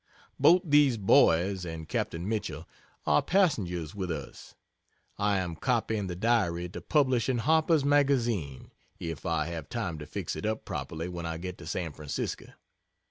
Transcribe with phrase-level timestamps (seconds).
[0.39, 2.67] Both these boys, and Captain Mitchell,
[3.05, 4.55] are passengers with us.
[5.19, 10.07] I am copying the diary to publish in Harper's Magazine, if I have time to
[10.07, 12.47] fix it up properly when I get to San Francisco.